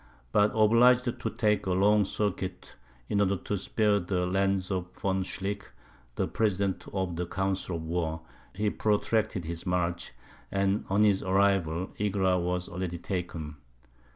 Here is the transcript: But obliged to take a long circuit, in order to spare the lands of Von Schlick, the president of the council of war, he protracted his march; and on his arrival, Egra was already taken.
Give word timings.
But 0.31 0.51
obliged 0.55 1.03
to 1.19 1.29
take 1.29 1.67
a 1.67 1.73
long 1.73 2.05
circuit, 2.05 2.75
in 3.07 3.21
order 3.21 3.37
to 3.37 3.55
spare 3.55 3.99
the 3.99 4.25
lands 4.25 4.71
of 4.71 4.89
Von 4.99 5.21
Schlick, 5.21 5.67
the 6.15 6.27
president 6.27 6.87
of 6.91 7.17
the 7.17 7.27
council 7.27 7.75
of 7.75 7.83
war, 7.83 8.21
he 8.55 8.71
protracted 8.71 9.45
his 9.45 9.63
march; 9.67 10.13
and 10.51 10.85
on 10.89 11.03
his 11.03 11.21
arrival, 11.21 11.91
Egra 11.99 12.39
was 12.43 12.67
already 12.67 12.97
taken. 12.97 13.57